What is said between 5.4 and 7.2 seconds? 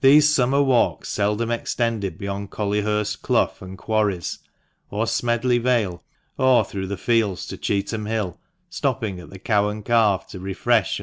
Vale, or through the